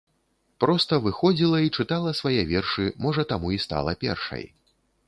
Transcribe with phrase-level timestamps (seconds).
[0.63, 4.43] Проста выходзіла і чытала свае вершы, можа таму і стала першай.